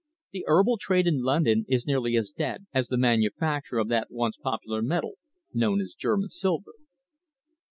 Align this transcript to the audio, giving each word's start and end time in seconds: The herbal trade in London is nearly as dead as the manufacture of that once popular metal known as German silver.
The 0.31 0.45
herbal 0.47 0.79
trade 0.79 1.05
in 1.05 1.21
London 1.21 1.63
is 1.69 1.85
nearly 1.85 2.17
as 2.17 2.31
dead 2.31 2.65
as 2.73 2.87
the 2.87 2.97
manufacture 2.97 3.77
of 3.77 3.87
that 3.89 4.09
once 4.09 4.35
popular 4.35 4.81
metal 4.81 5.17
known 5.53 5.79
as 5.79 5.93
German 5.93 6.29
silver. 6.29 6.73